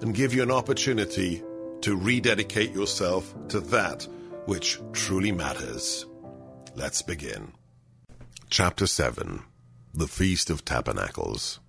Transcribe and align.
and 0.00 0.14
give 0.14 0.34
you 0.34 0.42
an 0.42 0.50
opportunity 0.50 1.42
to 1.80 1.96
rededicate 1.96 2.72
yourself 2.72 3.34
to 3.48 3.60
that 3.60 4.06
which 4.46 4.78
truly 4.92 5.32
matters. 5.32 6.06
Let's 6.74 7.02
begin. 7.02 7.52
Chapter 8.50 8.86
7 8.86 9.42
The 9.94 10.08
Feast 10.08 10.50
of 10.50 10.64
Tabernacles. 10.64 11.60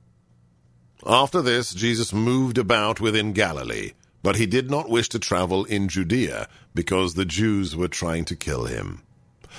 After 1.06 1.42
this, 1.42 1.74
Jesus 1.74 2.12
moved 2.12 2.58
about 2.58 3.00
within 3.00 3.34
Galilee, 3.34 3.92
but 4.24 4.36
he 4.36 4.46
did 4.46 4.70
not 4.70 4.90
wish 4.90 5.10
to 5.10 5.20
travel 5.20 5.66
in 5.66 5.88
Judea 5.88 6.50
because 6.74 7.14
the 7.14 7.26
Jews 7.26 7.76
were 7.76 7.88
trying 7.88 8.26
to 8.26 8.36
kill 8.36 8.66
him. 8.66 9.04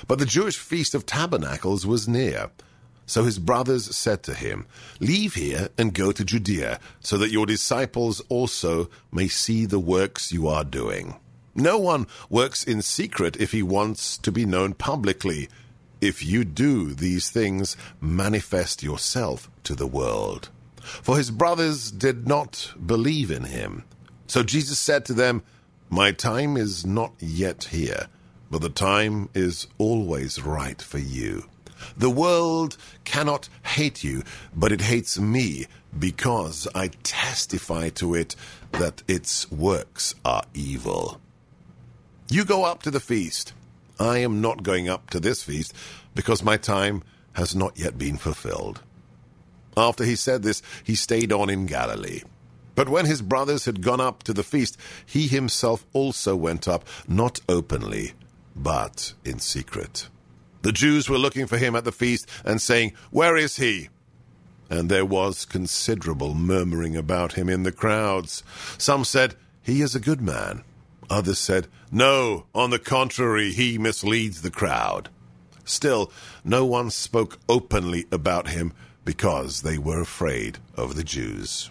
But 0.06 0.18
the 0.18 0.26
Jewish 0.26 0.58
Feast 0.58 0.94
of 0.94 1.06
Tabernacles 1.06 1.86
was 1.86 2.06
near. 2.06 2.50
So 3.08 3.24
his 3.24 3.38
brothers 3.38 3.96
said 3.96 4.22
to 4.24 4.34
him, 4.34 4.66
Leave 5.00 5.32
here 5.32 5.70
and 5.78 5.94
go 5.94 6.12
to 6.12 6.22
Judea, 6.22 6.78
so 7.00 7.16
that 7.16 7.30
your 7.30 7.46
disciples 7.46 8.20
also 8.28 8.90
may 9.10 9.28
see 9.28 9.64
the 9.64 9.78
works 9.78 10.30
you 10.30 10.46
are 10.46 10.62
doing. 10.62 11.16
No 11.54 11.78
one 11.78 12.06
works 12.28 12.62
in 12.62 12.82
secret 12.82 13.34
if 13.40 13.52
he 13.52 13.62
wants 13.62 14.18
to 14.18 14.30
be 14.30 14.44
known 14.44 14.74
publicly. 14.74 15.48
If 16.02 16.22
you 16.22 16.44
do 16.44 16.92
these 16.92 17.30
things, 17.30 17.78
manifest 17.98 18.82
yourself 18.82 19.50
to 19.64 19.74
the 19.74 19.86
world. 19.86 20.50
For 20.78 21.16
his 21.16 21.30
brothers 21.30 21.90
did 21.90 22.28
not 22.28 22.72
believe 22.84 23.30
in 23.30 23.44
him. 23.44 23.84
So 24.26 24.42
Jesus 24.42 24.78
said 24.78 25.06
to 25.06 25.14
them, 25.14 25.42
My 25.88 26.12
time 26.12 26.58
is 26.58 26.84
not 26.84 27.14
yet 27.18 27.64
here, 27.64 28.08
but 28.50 28.60
the 28.60 28.68
time 28.68 29.30
is 29.32 29.66
always 29.78 30.42
right 30.42 30.80
for 30.82 30.98
you. 30.98 31.44
The 31.96 32.10
world 32.10 32.76
cannot 33.04 33.48
hate 33.62 34.04
you, 34.04 34.22
but 34.54 34.72
it 34.72 34.80
hates 34.82 35.18
me 35.18 35.66
because 35.98 36.68
I 36.74 36.88
testify 37.02 37.90
to 37.90 38.14
it 38.14 38.36
that 38.72 39.02
its 39.08 39.50
works 39.50 40.14
are 40.24 40.44
evil. 40.54 41.20
You 42.30 42.44
go 42.44 42.64
up 42.64 42.82
to 42.82 42.90
the 42.90 43.00
feast. 43.00 43.52
I 43.98 44.18
am 44.18 44.40
not 44.40 44.62
going 44.62 44.88
up 44.88 45.10
to 45.10 45.20
this 45.20 45.42
feast 45.42 45.72
because 46.14 46.42
my 46.42 46.56
time 46.56 47.02
has 47.32 47.54
not 47.54 47.78
yet 47.78 47.98
been 47.98 48.16
fulfilled. 48.16 48.82
After 49.76 50.04
he 50.04 50.16
said 50.16 50.42
this, 50.42 50.62
he 50.84 50.94
stayed 50.94 51.32
on 51.32 51.48
in 51.48 51.66
Galilee. 51.66 52.22
But 52.74 52.88
when 52.88 53.06
his 53.06 53.22
brothers 53.22 53.64
had 53.64 53.82
gone 53.82 54.00
up 54.00 54.22
to 54.24 54.32
the 54.32 54.44
feast, 54.44 54.76
he 55.04 55.26
himself 55.26 55.84
also 55.92 56.36
went 56.36 56.68
up, 56.68 56.84
not 57.08 57.40
openly, 57.48 58.12
but 58.54 59.14
in 59.24 59.38
secret. 59.38 60.08
The 60.62 60.72
Jews 60.72 61.08
were 61.08 61.18
looking 61.18 61.46
for 61.46 61.56
him 61.56 61.76
at 61.76 61.84
the 61.84 61.92
feast 61.92 62.28
and 62.44 62.60
saying, 62.60 62.92
Where 63.10 63.36
is 63.36 63.56
he? 63.56 63.88
And 64.70 64.90
there 64.90 65.06
was 65.06 65.44
considerable 65.44 66.34
murmuring 66.34 66.96
about 66.96 67.34
him 67.34 67.48
in 67.48 67.62
the 67.62 67.72
crowds. 67.72 68.42
Some 68.76 69.04
said, 69.04 69.34
He 69.62 69.80
is 69.80 69.94
a 69.94 70.00
good 70.00 70.20
man. 70.20 70.62
Others 71.08 71.38
said, 71.38 71.68
No, 71.90 72.46
on 72.54 72.70
the 72.70 72.78
contrary, 72.78 73.52
he 73.52 73.78
misleads 73.78 74.42
the 74.42 74.50
crowd. 74.50 75.08
Still, 75.64 76.10
no 76.44 76.64
one 76.64 76.90
spoke 76.90 77.38
openly 77.48 78.06
about 78.10 78.48
him 78.48 78.72
because 79.04 79.62
they 79.62 79.78
were 79.78 80.00
afraid 80.00 80.58
of 80.76 80.96
the 80.96 81.04
Jews. 81.04 81.70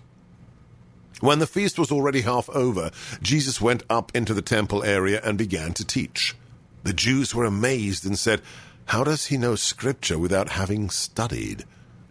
When 1.19 1.39
the 1.39 1.47
feast 1.47 1.79
was 1.79 1.91
already 1.91 2.21
half 2.21 2.47
over, 2.49 2.91
Jesus 3.21 3.59
went 3.59 3.83
up 3.89 4.15
into 4.15 4.33
the 4.33 4.41
temple 4.41 4.83
area 4.83 5.19
and 5.23 5.37
began 5.37 5.73
to 5.73 5.85
teach. 5.85 6.35
The 6.83 6.93
Jews 6.93 7.33
were 7.33 7.45
amazed 7.45 8.05
and 8.05 8.17
said, 8.17 8.41
How 8.87 9.03
does 9.03 9.25
he 9.25 9.37
know 9.37 9.55
Scripture 9.55 10.17
without 10.17 10.47
having 10.47 10.89
studied? 10.89 11.65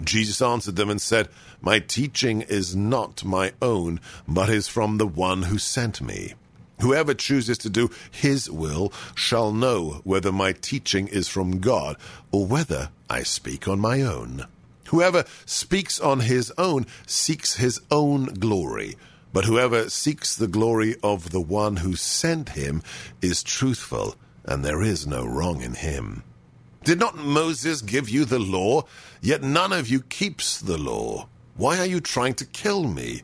Jesus 0.04 0.42
answered 0.42 0.76
them 0.76 0.90
and 0.90 1.00
said, 1.00 1.30
My 1.62 1.78
teaching 1.78 2.42
is 2.42 2.76
not 2.76 3.24
my 3.24 3.52
own, 3.62 3.98
but 4.28 4.50
is 4.50 4.68
from 4.68 4.98
the 4.98 5.06
one 5.06 5.44
who 5.44 5.56
sent 5.56 6.02
me. 6.02 6.34
Whoever 6.82 7.14
chooses 7.14 7.56
to 7.58 7.70
do 7.70 7.88
his 8.10 8.50
will 8.50 8.92
shall 9.14 9.52
know 9.52 10.02
whether 10.04 10.30
my 10.30 10.52
teaching 10.52 11.08
is 11.08 11.28
from 11.28 11.60
God 11.60 11.96
or 12.30 12.46
whether 12.46 12.90
I 13.08 13.22
speak 13.22 13.66
on 13.66 13.80
my 13.80 14.02
own. 14.02 14.44
Whoever 14.88 15.24
speaks 15.46 15.98
on 15.98 16.20
his 16.20 16.52
own 16.58 16.84
seeks 17.06 17.56
his 17.56 17.80
own 17.90 18.26
glory, 18.26 18.96
but 19.32 19.46
whoever 19.46 19.88
seeks 19.88 20.36
the 20.36 20.46
glory 20.46 20.96
of 21.02 21.30
the 21.30 21.40
one 21.40 21.76
who 21.76 21.96
sent 21.96 22.50
him 22.50 22.82
is 23.22 23.42
truthful, 23.42 24.16
and 24.44 24.62
there 24.62 24.82
is 24.82 25.06
no 25.06 25.24
wrong 25.24 25.62
in 25.62 25.72
him. 25.72 26.22
Did 26.86 27.00
not 27.00 27.16
Moses 27.16 27.82
give 27.82 28.08
you 28.08 28.24
the 28.24 28.38
law? 28.38 28.84
Yet 29.20 29.42
none 29.42 29.72
of 29.72 29.88
you 29.88 30.02
keeps 30.02 30.60
the 30.60 30.78
law. 30.78 31.26
Why 31.56 31.80
are 31.80 31.84
you 31.84 32.00
trying 32.00 32.34
to 32.34 32.46
kill 32.46 32.84
me? 32.84 33.22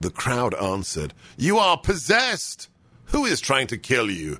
The 0.00 0.10
crowd 0.10 0.52
answered, 0.54 1.14
You 1.36 1.58
are 1.58 1.78
possessed. 1.78 2.68
Who 3.12 3.24
is 3.24 3.40
trying 3.40 3.68
to 3.68 3.78
kill 3.78 4.10
you? 4.10 4.38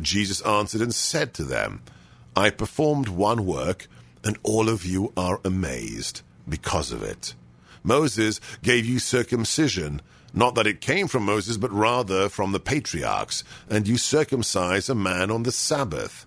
Jesus 0.00 0.40
answered 0.42 0.80
and 0.80 0.94
said 0.94 1.34
to 1.34 1.42
them, 1.42 1.82
I 2.36 2.50
performed 2.50 3.08
one 3.08 3.44
work 3.44 3.88
and 4.22 4.38
all 4.44 4.68
of 4.68 4.86
you 4.86 5.12
are 5.16 5.40
amazed 5.44 6.22
because 6.48 6.92
of 6.92 7.02
it. 7.02 7.34
Moses 7.82 8.40
gave 8.62 8.86
you 8.86 9.00
circumcision, 9.00 10.02
not 10.32 10.54
that 10.54 10.68
it 10.68 10.80
came 10.80 11.08
from 11.08 11.24
Moses, 11.24 11.56
but 11.56 11.72
rather 11.72 12.28
from 12.28 12.52
the 12.52 12.60
patriarchs, 12.60 13.42
and 13.68 13.88
you 13.88 13.98
circumcise 13.98 14.88
a 14.88 14.94
man 14.94 15.32
on 15.32 15.42
the 15.42 15.50
Sabbath. 15.50 16.26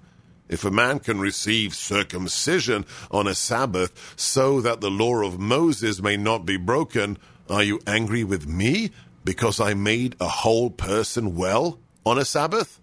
If 0.52 0.66
a 0.66 0.70
man 0.70 1.00
can 1.00 1.22
receive 1.22 1.74
circumcision 1.74 2.86
on 3.10 3.26
a 3.26 3.34
Sabbath 3.34 4.14
so 4.18 4.60
that 4.60 4.82
the 4.82 4.92
law 4.92 5.24
of 5.24 5.40
Moses 5.40 6.02
may 6.02 6.18
not 6.18 6.46
be 6.46 6.58
broken, 6.58 7.18
are 7.50 7.64
you 7.64 7.80
angry 7.88 8.26
with 8.26 8.46
me 8.46 8.92
because 9.24 9.62
I 9.62 9.74
made 9.74 10.18
a 10.20 10.28
whole 10.28 10.70
person 10.70 11.36
well 11.36 11.80
on 12.06 12.18
a 12.18 12.26
Sabbath? 12.26 12.82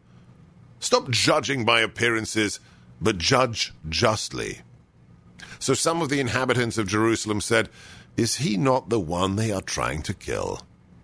Stop 0.80 1.10
judging 1.10 1.66
by 1.66 1.80
appearances, 1.80 2.58
but 3.02 3.18
judge 3.18 3.74
justly. 3.86 4.62
So 5.58 5.74
some 5.74 6.00
of 6.00 6.08
the 6.08 6.20
inhabitants 6.20 6.78
of 6.78 6.88
Jerusalem 6.88 7.42
said, 7.42 7.68
Is 8.16 8.36
he 8.36 8.56
not 8.56 8.88
the 8.88 9.00
one 9.00 9.36
they 9.36 9.52
are 9.52 9.60
trying 9.60 10.00
to 10.04 10.14
kill? 10.14 10.62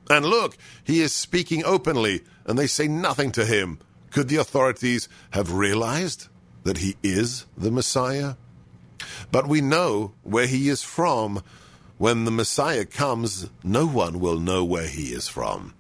And 0.08 0.25
look, 0.25 0.56
he 0.82 1.02
is 1.02 1.12
speaking 1.12 1.62
openly, 1.62 2.22
and 2.46 2.58
they 2.58 2.66
say 2.69 2.88
nothing 2.88 3.32
to 3.32 3.44
him. 3.44 3.81
Could 4.10 4.28
the 4.28 4.36
authorities 4.36 5.10
have 5.32 5.52
realized 5.52 6.28
that 6.64 6.78
he 6.78 6.97
is 7.02 7.47
the 7.56 7.70
Messiah? 7.70 8.34
But 9.30 9.47
we 9.47 9.60
know 9.60 10.12
where 10.22 10.47
he 10.47 10.69
is 10.69 10.82
from. 10.82 11.42
When 11.97 12.25
the 12.25 12.30
Messiah 12.30 12.84
comes, 12.84 13.48
no 13.62 13.86
one 13.86 14.19
will 14.19 14.38
know 14.38 14.64
where 14.64 14.88
he 14.88 15.12
is 15.12 15.28
from. 15.28 15.75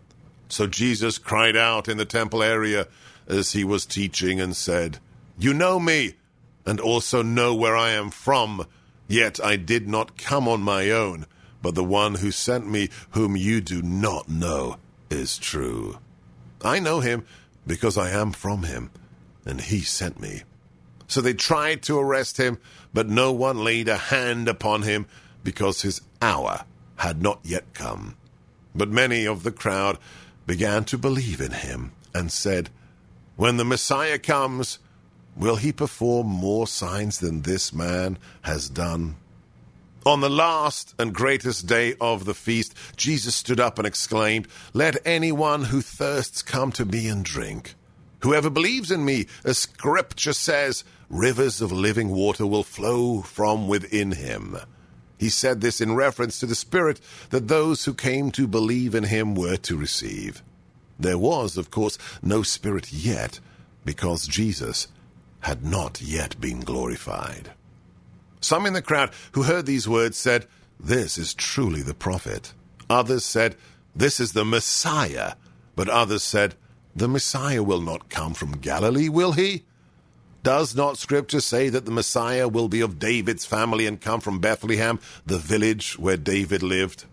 So 0.48 0.66
Jesus 0.66 1.18
cried 1.18 1.56
out 1.56 1.88
in 1.88 1.96
the 1.96 2.04
temple 2.04 2.42
area 2.42 2.86
as 3.26 3.52
he 3.52 3.64
was 3.64 3.86
teaching 3.86 4.40
and 4.40 4.56
said, 4.56 4.98
You 5.38 5.52
know 5.52 5.80
me 5.80 6.14
and 6.66 6.80
also 6.80 7.22
know 7.22 7.54
where 7.54 7.76
I 7.76 7.90
am 7.90 8.10
from. 8.10 8.66
Yet 9.08 9.38
I 9.42 9.56
did 9.56 9.88
not 9.88 10.16
come 10.16 10.48
on 10.48 10.62
my 10.62 10.90
own, 10.90 11.26
but 11.60 11.74
the 11.74 11.84
one 11.84 12.16
who 12.16 12.30
sent 12.30 12.70
me, 12.70 12.88
whom 13.10 13.36
you 13.36 13.60
do 13.60 13.82
not 13.82 14.28
know, 14.28 14.76
is 15.10 15.36
true. 15.36 15.98
I 16.62 16.78
know 16.78 17.00
him 17.00 17.26
because 17.66 17.98
I 17.98 18.10
am 18.10 18.32
from 18.32 18.62
him, 18.62 18.90
and 19.44 19.60
he 19.60 19.80
sent 19.80 20.20
me. 20.20 20.42
So 21.06 21.20
they 21.20 21.34
tried 21.34 21.82
to 21.82 21.98
arrest 21.98 22.38
him, 22.38 22.58
but 22.92 23.08
no 23.08 23.32
one 23.32 23.62
laid 23.62 23.88
a 23.88 23.96
hand 23.96 24.48
upon 24.48 24.82
him 24.82 25.06
because 25.42 25.82
his 25.82 26.00
hour 26.22 26.64
had 26.96 27.22
not 27.22 27.40
yet 27.42 27.74
come. 27.74 28.16
But 28.74 28.88
many 28.88 29.26
of 29.26 29.42
the 29.42 29.52
crowd 29.52 29.98
began 30.46 30.84
to 30.84 30.98
believe 30.98 31.40
in 31.40 31.52
him 31.52 31.92
and 32.14 32.32
said, 32.32 32.70
When 33.36 33.56
the 33.56 33.64
Messiah 33.64 34.18
comes, 34.18 34.78
Will 35.36 35.56
he 35.56 35.72
perform 35.72 36.28
more 36.28 36.66
signs 36.66 37.18
than 37.18 37.42
this 37.42 37.72
man 37.72 38.18
has 38.42 38.68
done? 38.68 39.16
On 40.06 40.20
the 40.20 40.30
last 40.30 40.94
and 40.98 41.14
greatest 41.14 41.66
day 41.66 41.94
of 42.00 42.24
the 42.24 42.34
feast, 42.34 42.74
Jesus 42.96 43.34
stood 43.34 43.58
up 43.58 43.78
and 43.78 43.86
exclaimed, 43.86 44.46
Let 44.72 44.96
anyone 45.04 45.64
who 45.64 45.80
thirsts 45.80 46.42
come 46.42 46.70
to 46.72 46.84
me 46.84 47.08
and 47.08 47.24
drink. 47.24 47.74
Whoever 48.24 48.48
believes 48.48 48.90
in 48.90 49.04
me, 49.04 49.26
as 49.44 49.58
Scripture 49.58 50.32
says, 50.32 50.82
rivers 51.10 51.60
of 51.60 51.70
living 51.70 52.08
water 52.08 52.46
will 52.46 52.62
flow 52.62 53.20
from 53.20 53.68
within 53.68 54.12
him. 54.12 54.56
He 55.18 55.28
said 55.28 55.60
this 55.60 55.78
in 55.78 55.94
reference 55.94 56.40
to 56.40 56.46
the 56.46 56.54
Spirit 56.54 57.02
that 57.28 57.48
those 57.48 57.84
who 57.84 57.92
came 57.92 58.30
to 58.30 58.46
believe 58.46 58.94
in 58.94 59.04
him 59.04 59.34
were 59.34 59.58
to 59.58 59.76
receive. 59.76 60.42
There 60.98 61.18
was, 61.18 61.58
of 61.58 61.70
course, 61.70 61.98
no 62.22 62.42
Spirit 62.42 62.94
yet, 62.94 63.40
because 63.84 64.26
Jesus 64.26 64.88
had 65.40 65.62
not 65.62 66.00
yet 66.00 66.40
been 66.40 66.60
glorified. 66.60 67.50
Some 68.40 68.64
in 68.64 68.72
the 68.72 68.80
crowd 68.80 69.10
who 69.32 69.42
heard 69.42 69.66
these 69.66 69.86
words 69.86 70.16
said, 70.16 70.46
This 70.80 71.18
is 71.18 71.34
truly 71.34 71.82
the 71.82 71.92
prophet. 71.92 72.54
Others 72.88 73.26
said, 73.26 73.56
This 73.94 74.18
is 74.18 74.32
the 74.32 74.46
Messiah. 74.46 75.34
But 75.76 75.90
others 75.90 76.22
said, 76.22 76.54
The 76.96 77.08
Messiah 77.08 77.62
will 77.62 77.80
not 77.80 78.08
come 78.08 78.34
from 78.34 78.58
Galilee, 78.58 79.08
will 79.08 79.32
he? 79.32 79.64
Does 80.44 80.76
not 80.76 80.98
Scripture 80.98 81.40
say 81.40 81.68
that 81.70 81.86
the 81.86 81.90
Messiah 81.90 82.46
will 82.46 82.68
be 82.68 82.80
of 82.80 82.98
David's 82.98 83.44
family 83.44 83.86
and 83.86 84.00
come 84.00 84.20
from 84.20 84.38
Bethlehem, 84.38 85.00
the 85.26 85.38
village 85.38 85.98
where 85.98 86.16
David 86.16 86.62
lived? 86.62 87.06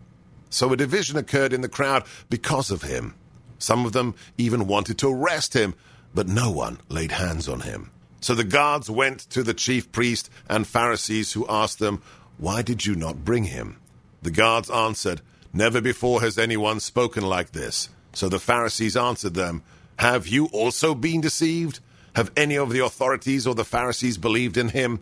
So 0.49 0.71
a 0.71 0.77
division 0.77 1.17
occurred 1.17 1.53
in 1.53 1.61
the 1.61 1.69
crowd 1.69 2.03
because 2.29 2.69
of 2.69 2.83
him. 2.83 3.15
Some 3.57 3.85
of 3.85 3.93
them 3.93 4.15
even 4.37 4.67
wanted 4.67 4.97
to 4.99 5.09
arrest 5.09 5.53
him, 5.53 5.75
but 6.13 6.27
no 6.27 6.51
one 6.51 6.79
laid 6.89 7.13
hands 7.13 7.47
on 7.47 7.61
him. 7.61 7.89
So 8.19 8.35
the 8.35 8.43
guards 8.43 8.89
went 8.89 9.21
to 9.31 9.41
the 9.43 9.53
chief 9.53 9.91
priest 9.91 10.29
and 10.49 10.67
Pharisees, 10.67 11.33
who 11.33 11.47
asked 11.47 11.79
them, 11.79 12.01
Why 12.37 12.61
did 12.61 12.85
you 12.85 12.95
not 12.95 13.25
bring 13.25 13.45
him? 13.45 13.77
The 14.21 14.31
guards 14.31 14.69
answered, 14.69 15.21
Never 15.53 15.81
before 15.81 16.21
has 16.21 16.37
anyone 16.37 16.79
spoken 16.79 17.23
like 17.23 17.51
this. 17.51 17.89
So 18.13 18.29
the 18.29 18.39
Pharisees 18.39 18.97
answered 18.97 19.33
them, 19.33 19.63
Have 19.99 20.27
you 20.27 20.47
also 20.47 20.95
been 20.95 21.21
deceived? 21.21 21.79
Have 22.15 22.31
any 22.35 22.57
of 22.57 22.71
the 22.71 22.83
authorities 22.83 23.47
or 23.47 23.55
the 23.55 23.63
Pharisees 23.63 24.17
believed 24.17 24.57
in 24.57 24.69
him? 24.69 24.99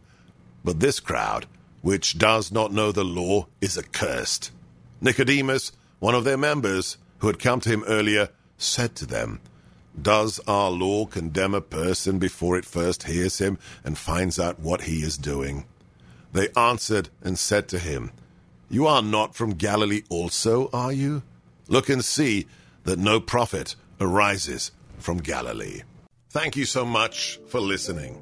But 0.64 0.80
this 0.80 1.00
crowd, 1.00 1.48
which 1.82 2.18
does 2.18 2.52
not 2.52 2.74
know 2.74 2.92
the 2.92 3.04
law, 3.04 3.48
is 3.62 3.78
accursed. 3.78 4.52
Nicodemus, 5.02 5.72
one 6.00 6.16
of 6.16 6.24
their 6.24 6.38
members, 6.38 6.98
who 7.20 7.28
had 7.28 7.40
come 7.40 7.60
to 7.62 7.70
him 7.70 7.84
earlier, 7.88 8.30
said 8.58 8.96
to 8.96 9.06
them, 9.06 9.40
does 10.02 10.40
our 10.48 10.70
law 10.70 11.06
condemn 11.06 11.54
a 11.54 11.62
person 11.62 12.20
before 12.20 12.58
it 12.58 12.66
first 12.66 13.04
hears 13.04 13.40
him 13.40 13.58
and 13.84 13.98
finds 13.98 14.40
out 14.40 14.60
what 14.60 14.82
he 14.82 15.02
is 15.02 15.18
doing? 15.18 15.66
They 16.32 16.50
answered 16.56 17.10
and 17.22 17.38
said 17.38 17.68
to 17.70 17.80
him, 17.80 18.12
You 18.70 18.88
are 18.88 19.02
not 19.02 19.36
from 19.36 19.56
Galilee 19.56 20.04
also, 20.10 20.70
are 20.72 20.94
you? 20.94 21.24
Look 21.68 21.90
and 21.90 22.06
see 22.06 22.48
that 22.90 22.98
no 22.98 23.20
prophet 23.20 23.76
arises 24.02 24.72
from 24.98 25.20
Galilee. 25.20 25.84
Thank 26.32 26.56
you 26.56 26.66
so 26.66 26.84
much 26.84 27.40
for 27.48 27.60
listening. 27.60 28.20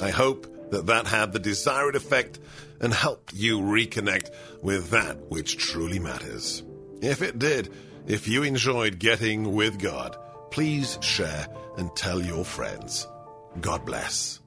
I 0.00 0.08
hope 0.08 0.70
that 0.70 0.86
that 0.86 1.06
had 1.06 1.34
the 1.34 1.38
desired 1.38 1.96
effect 1.96 2.40
and 2.80 2.94
helped 2.94 3.34
you 3.34 3.60
reconnect 3.60 4.30
with 4.62 4.88
that 4.88 5.18
which 5.28 5.58
truly 5.58 5.98
matters. 5.98 6.62
If 7.02 7.20
it 7.20 7.38
did, 7.38 7.70
if 8.06 8.26
you 8.26 8.42
enjoyed 8.42 8.98
getting 8.98 9.52
with 9.52 9.78
God, 9.78 10.16
please 10.50 10.96
share 11.02 11.46
and 11.76 11.94
tell 11.94 12.22
your 12.22 12.46
friends. 12.46 13.06
God 13.60 13.84
bless. 13.84 14.40